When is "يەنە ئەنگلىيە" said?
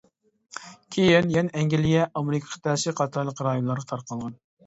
1.35-2.07